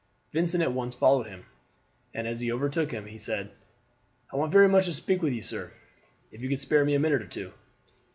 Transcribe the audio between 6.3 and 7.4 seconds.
if you could spare me a minute or